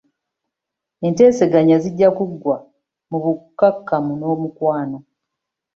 [1.05, 2.57] Enteeseganya zijja kuggwa
[3.09, 4.97] mu bukkakkamu n'omukwano.